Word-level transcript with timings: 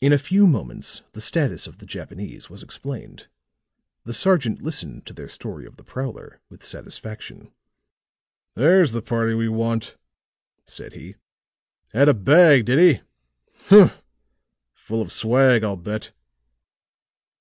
In 0.00 0.12
a 0.12 0.16
few 0.16 0.46
moments 0.46 1.02
the 1.10 1.20
status 1.20 1.66
of 1.66 1.78
the 1.78 1.86
Japanese 1.86 2.48
was 2.48 2.62
explained; 2.62 3.26
the 4.04 4.12
sergeant 4.12 4.62
listened 4.62 5.06
to 5.06 5.12
their 5.12 5.26
story 5.28 5.66
of 5.66 5.76
the 5.76 5.82
prowler 5.82 6.40
with 6.48 6.62
satisfaction. 6.62 7.52
"There's 8.54 8.92
the 8.92 9.02
party 9.02 9.34
we 9.34 9.48
want," 9.48 9.96
said 10.66 10.92
he. 10.92 11.16
"Had 11.92 12.08
a 12.08 12.14
bag, 12.14 12.66
did 12.66 12.78
he? 12.78 13.00
Humph! 13.70 14.00
Full 14.72 15.02
of 15.02 15.10
swag, 15.10 15.64
I'll 15.64 15.74
bet." 15.74 16.12